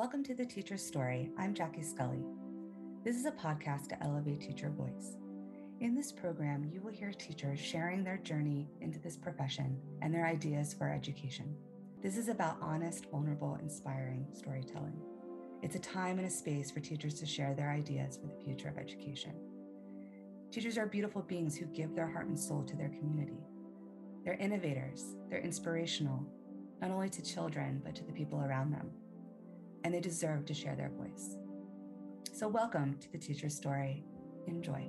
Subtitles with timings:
[0.00, 1.28] Welcome to the Teacher's Story.
[1.36, 2.24] I'm Jackie Scully.
[3.04, 5.18] This is a podcast to elevate teacher voice.
[5.80, 10.26] In this program, you will hear teachers sharing their journey into this profession and their
[10.26, 11.54] ideas for education.
[12.02, 14.98] This is about honest, vulnerable, inspiring storytelling.
[15.60, 18.70] It's a time and a space for teachers to share their ideas for the future
[18.70, 19.34] of education.
[20.50, 23.44] Teachers are beautiful beings who give their heart and soul to their community.
[24.24, 26.24] They're innovators, they're inspirational,
[26.80, 28.90] not only to children, but to the people around them
[29.84, 31.36] and they deserve to share their voice.
[32.32, 34.04] So, welcome to the Teacher's Story.
[34.46, 34.88] Enjoy.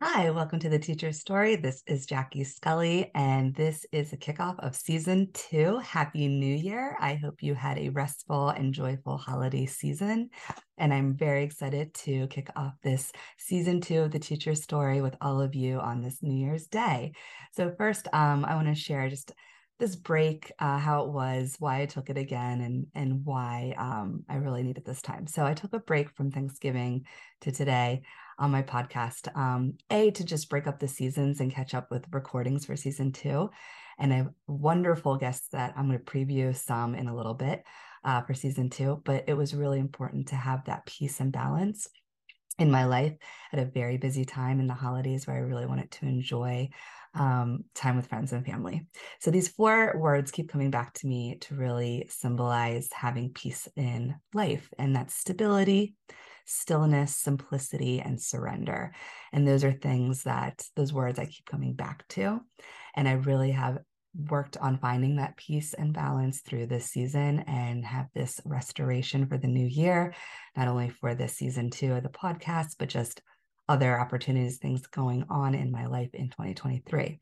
[0.00, 1.56] Hi, welcome to the Teacher's Story.
[1.56, 5.78] This is Jackie Scully, and this is the kickoff of season two.
[5.78, 6.96] Happy New Year.
[7.00, 10.30] I hope you had a restful and joyful holiday season.
[10.76, 15.16] And I'm very excited to kick off this season two of the Teacher's Story with
[15.20, 17.14] all of you on this New Year's Day.
[17.56, 19.32] So, first, um, I want to share just
[19.80, 24.22] this break, uh, how it was, why I took it again, and and why um,
[24.28, 25.26] I really needed this time.
[25.26, 27.06] So I took a break from Thanksgiving
[27.40, 28.02] to today
[28.38, 29.34] on my podcast.
[29.36, 33.12] Um, a to just break up the seasons and catch up with recordings for season
[33.12, 33.50] two,
[33.98, 37.64] and have wonderful guests that I'm going to preview some in a little bit
[38.04, 39.02] uh, for season two.
[39.04, 41.88] But it was really important to have that peace and balance
[42.58, 43.14] in my life
[43.52, 46.68] at a very busy time in the holidays where I really wanted to enjoy
[47.14, 48.86] um, time with friends and family.
[49.20, 54.16] So these four words keep coming back to me to really symbolize having peace in
[54.34, 55.94] life, and that's stability,
[56.48, 58.92] stillness, simplicity, and surrender.
[59.32, 62.40] And those are things that those words I keep coming back to.
[62.96, 63.78] And I really have
[64.16, 69.36] worked on finding that peace and balance through this season and have this restoration for
[69.36, 70.14] the new year,
[70.56, 73.20] not only for this season two of the podcast, but just
[73.68, 77.20] other opportunities, things going on in my life in 2023.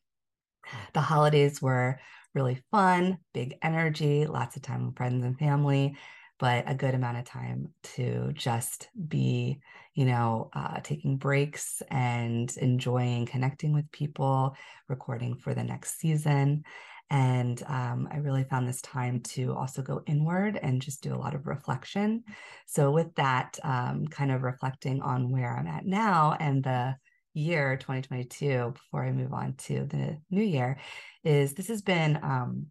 [0.94, 1.98] The holidays were
[2.32, 5.96] really fun, big energy, lots of time with friends and family,
[6.38, 9.58] but a good amount of time to just be,
[9.94, 14.54] you know, uh, taking breaks and enjoying connecting with people,
[14.88, 16.64] recording for the next season.
[17.08, 21.16] And um, I really found this time to also go inward and just do a
[21.16, 22.24] lot of reflection.
[22.66, 26.96] So, with that, um, kind of reflecting on where I'm at now and the
[27.32, 30.78] year 2022 before I move on to the new year,
[31.22, 32.66] is this has been um,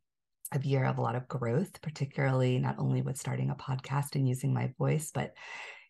[0.52, 4.28] a year of a lot of growth, particularly not only with starting a podcast and
[4.28, 5.34] using my voice, but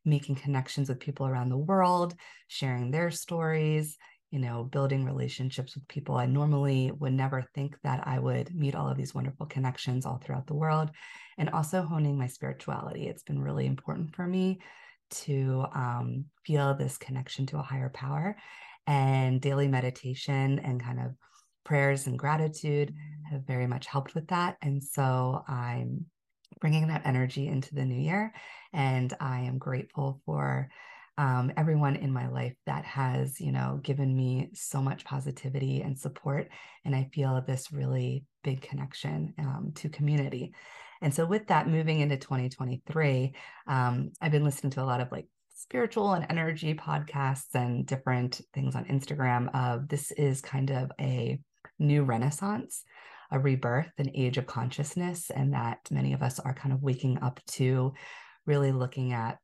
[0.05, 2.15] making connections with people around the world,
[2.47, 3.97] sharing their stories,
[4.31, 6.15] you know, building relationships with people.
[6.15, 10.17] I normally would never think that I would meet all of these wonderful connections all
[10.17, 10.91] throughout the world.
[11.37, 13.07] And also honing my spirituality.
[13.07, 14.59] It's been really important for me
[15.11, 18.37] to um, feel this connection to a higher power.
[18.87, 21.15] And daily meditation and kind of
[21.65, 22.93] prayers and gratitude
[23.29, 24.55] have very much helped with that.
[24.61, 26.05] And so I'm
[26.61, 28.33] bringing that energy into the new year.
[28.71, 30.69] And I am grateful for
[31.17, 35.97] um, everyone in my life that has, you know, given me so much positivity and
[35.97, 36.49] support.
[36.83, 40.53] And I feel this really big connection um, to community.
[41.01, 43.33] And so, with that, moving into 2023,
[43.67, 48.41] um, I've been listening to a lot of like spiritual and energy podcasts and different
[48.53, 49.49] things on Instagram.
[49.55, 51.39] Of this is kind of a
[51.79, 52.83] new renaissance,
[53.31, 57.21] a rebirth, an age of consciousness, and that many of us are kind of waking
[57.21, 57.93] up to
[58.45, 59.37] really looking at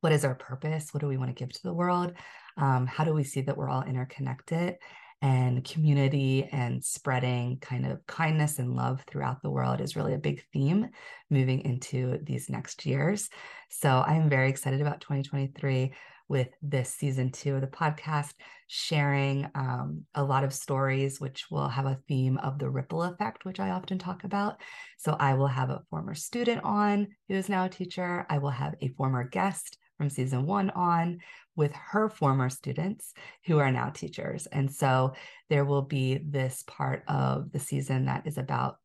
[0.00, 0.92] what is our purpose?
[0.92, 2.12] What do we want to give to the world?
[2.56, 4.76] Um, how do we see that we're all interconnected?
[5.22, 10.18] And community and spreading kind of kindness and love throughout the world is really a
[10.18, 10.90] big theme
[11.30, 13.30] moving into these next years.
[13.70, 15.92] So I'm very excited about 2023
[16.28, 18.32] with this season two of the podcast,
[18.66, 23.44] sharing um, a lot of stories, which will have a theme of the ripple effect,
[23.44, 24.60] which I often talk about.
[24.98, 28.26] So I will have a former student on who is now a teacher.
[28.28, 31.18] I will have a former guest from season one on
[31.54, 33.14] with her former students
[33.46, 34.46] who are now teachers.
[34.46, 35.14] And so
[35.48, 38.76] there will be this part of the season that is about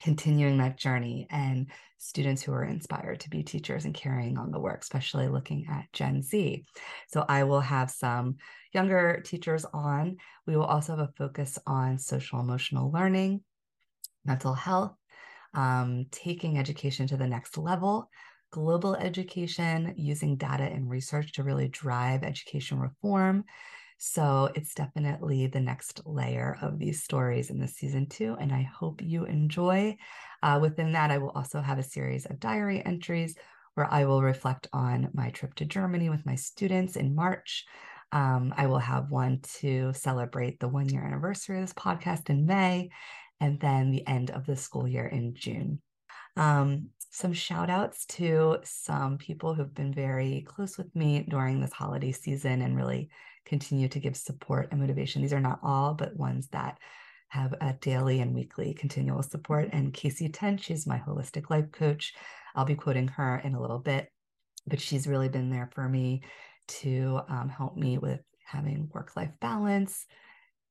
[0.00, 1.66] continuing that journey and
[1.98, 5.92] students who are inspired to be teachers and carrying on the work, especially looking at
[5.92, 6.64] Gen Z.
[7.08, 8.36] So I will have some
[8.72, 10.16] younger teachers on.
[10.46, 13.42] We will also have a focus on social emotional learning,
[14.24, 14.94] mental health,
[15.54, 18.08] um, taking education to the next level
[18.50, 23.44] global education, using data and research to really drive education reform.
[23.98, 28.62] So it's definitely the next layer of these stories in this season two, and I
[28.62, 29.96] hope you enjoy.
[30.42, 33.34] Uh, within that, I will also have a series of diary entries
[33.74, 37.64] where I will reflect on my trip to Germany with my students in March.
[38.12, 42.46] Um, I will have one to celebrate the one year anniversary of this podcast in
[42.46, 42.90] May.
[43.40, 45.80] and then the end of the school year in June.
[46.38, 51.72] Um, some shout outs to some people who've been very close with me during this
[51.72, 53.10] holiday season and really
[53.44, 55.22] continue to give support and motivation.
[55.22, 56.78] These are not all, but ones that
[57.28, 59.70] have a daily and weekly continual support.
[59.72, 62.14] And Casey Tench, she's my holistic life coach.
[62.54, 64.08] I'll be quoting her in a little bit,
[64.66, 66.22] but she's really been there for me
[66.68, 70.06] to um, help me with having work life balance,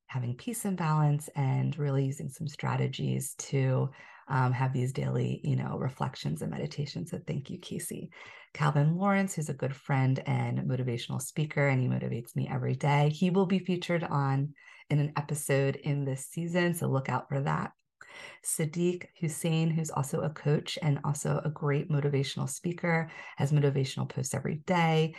[0.07, 3.89] having peace and balance, and really using some strategies to
[4.29, 7.11] um, have these daily, you know, reflections and meditations.
[7.11, 8.09] So thank you, Casey.
[8.53, 13.09] Calvin Lawrence, who's a good friend and motivational speaker, and he motivates me every day.
[13.09, 14.53] He will be featured on
[14.89, 17.71] in an episode in this season, so look out for that.
[18.43, 24.33] Sadiq Hussein, who's also a coach and also a great motivational speaker, has motivational posts
[24.33, 25.15] every day.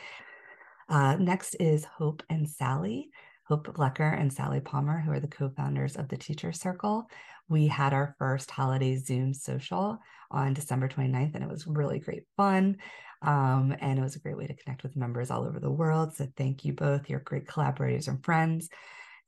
[0.88, 3.10] Uh, next is Hope and Sally.
[3.48, 7.08] Hope Blecker and Sally Palmer, who are the co founders of the Teacher Circle.
[7.48, 9.98] We had our first holiday Zoom social
[10.30, 12.76] on December 29th, and it was really great fun.
[13.22, 16.14] Um, and it was a great way to connect with members all over the world.
[16.14, 17.08] So thank you both.
[17.08, 18.68] You're great collaborators and friends.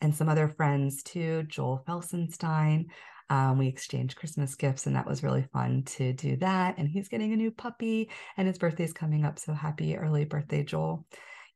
[0.03, 2.89] And some other friends too, Joel Felsenstein.
[3.31, 6.77] Um, we exchanged Christmas gifts, and that was really fun to do that.
[6.77, 9.39] And he's getting a new puppy, and his birthday's coming up.
[9.39, 11.07] So happy early birthday, Joel.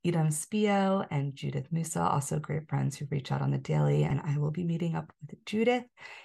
[0.04, 4.04] Idam Spio and Judith Musa, also great friends who reach out on the daily.
[4.04, 5.84] And I will be meeting up with Judith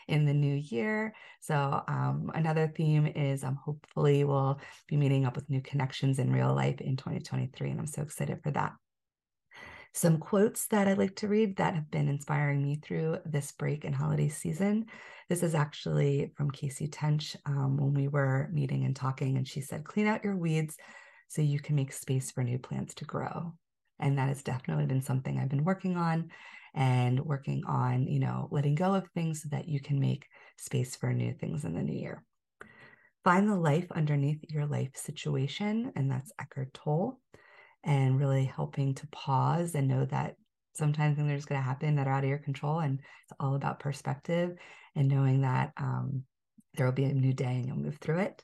[0.09, 1.13] in the new year.
[1.39, 6.33] So, um, another theme is um, hopefully we'll be meeting up with new connections in
[6.33, 7.69] real life in 2023.
[7.69, 8.73] And I'm so excited for that.
[9.93, 13.85] Some quotes that I like to read that have been inspiring me through this break
[13.85, 14.85] and holiday season.
[15.29, 19.61] This is actually from Casey Tench um, when we were meeting and talking, and she
[19.61, 20.77] said, Clean out your weeds
[21.27, 23.53] so you can make space for new plants to grow.
[23.99, 26.29] And that has definitely been something I've been working on
[26.73, 30.25] and working on, you know, letting go of things so that you can make
[30.57, 32.23] space for new things in the new year.
[33.23, 35.91] Find the life underneath your life situation.
[35.95, 37.19] And that's Eckhart Tolle.
[37.83, 40.35] And really helping to pause and know that
[40.73, 42.79] sometimes things are just going to happen that are out of your control.
[42.79, 44.55] And it's all about perspective
[44.95, 46.23] and knowing that um,
[46.75, 48.43] there will be a new day and you'll move through it.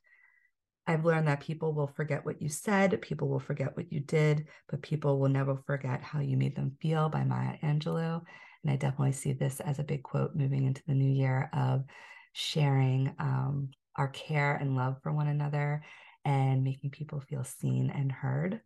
[0.88, 4.48] I've learned that people will forget what you said, people will forget what you did,
[4.70, 8.22] but people will never forget how you made them feel by Maya Angelou.
[8.64, 11.86] And I definitely see this as a big quote moving into the new year of
[12.34, 15.84] sharing um, our care and love for one another
[16.24, 18.62] and making people feel seen and heard.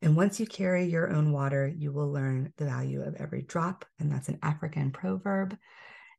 [0.00, 3.84] And once you carry your own water, you will learn the value of every drop.
[3.98, 5.56] And that's an African proverb.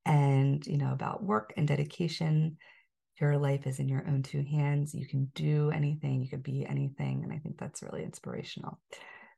[0.06, 2.57] And, you know, about work and dedication
[3.19, 4.94] your life is in your own two hands.
[4.94, 7.24] You can do anything, you could be anything.
[7.24, 8.80] And I think that's really inspirational.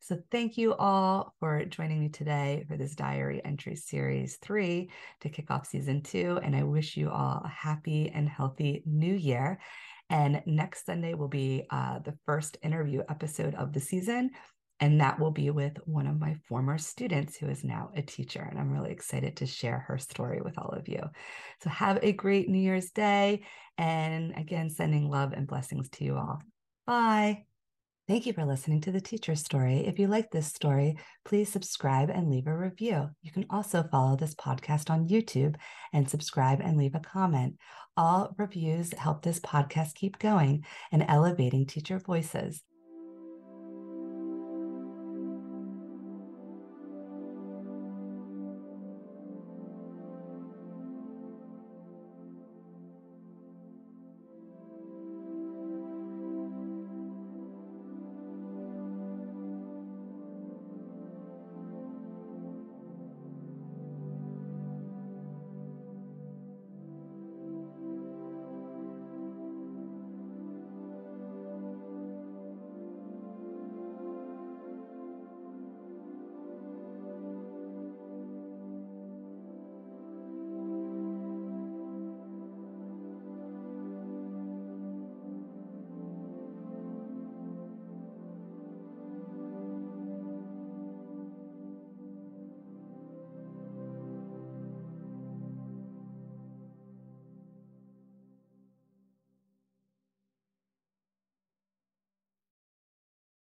[0.04, 4.90] So, thank you all for joining me today for this diary entry series three
[5.20, 6.40] to kick off season two.
[6.44, 9.60] And I wish you all a happy and healthy new year.
[10.10, 14.32] And next Sunday will be uh, the first interview episode of the season.
[14.82, 18.46] And that will be with one of my former students who is now a teacher.
[18.50, 21.02] And I'm really excited to share her story with all of you.
[21.62, 23.44] So have a great New Year's Day.
[23.78, 26.42] And again, sending love and blessings to you all.
[26.88, 27.46] Bye.
[28.08, 29.86] Thank you for listening to the teacher story.
[29.86, 33.10] If you like this story, please subscribe and leave a review.
[33.22, 35.56] You can also follow this podcast on YouTube
[35.94, 37.58] and subscribe and leave a comment.
[37.96, 42.64] All reviews help this podcast keep going and elevating teacher voices.